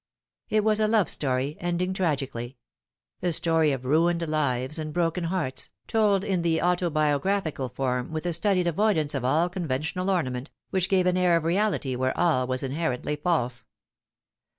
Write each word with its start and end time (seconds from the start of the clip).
It 0.49 0.63
was 0.63 0.79
a 0.79 0.87
love 0.87 1.09
story, 1.11 1.57
ending 1.59 1.93
tragically; 1.93 2.57
a 3.21 3.31
story 3.31 3.71
of 3.71 3.85
ruined 3.85 4.27
lives 4.27 4.79
and 4.79 4.91
broken 4.91 5.25
hearts, 5.25 5.69
told 5.85 6.23
in 6.23 6.41
the 6.41 6.59
autobiographical 6.59 7.69
form, 7.69 8.11
with 8.11 8.25
a 8.25 8.33
studied 8.33 8.65
avoid 8.65 8.97
ance 8.97 9.13
of 9.13 9.23
all 9.23 9.47
conventional 9.47 10.09
ornament, 10.09 10.49
which 10.71 10.89
gave 10.89 11.05
an 11.05 11.17
air 11.19 11.37
of 11.37 11.43
reality 11.43 11.95
where 11.95 12.17
all 12.19 12.47
was 12.47 12.63
inherently 12.63 13.15
false. 13.15 13.63